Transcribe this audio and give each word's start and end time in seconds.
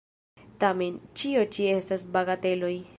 Tamen, 0.63 0.97
ĉio 1.21 1.45
ĉi 1.57 1.69
estas 1.77 2.11
bagateloj! 2.17 2.77